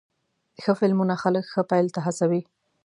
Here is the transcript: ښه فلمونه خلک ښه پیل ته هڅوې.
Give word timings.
ښه 0.63 0.73
فلمونه 0.79 1.15
خلک 1.23 1.45
ښه 1.53 1.61
پیل 1.69 1.87
ته 1.95 1.99
هڅوې. 2.05 2.41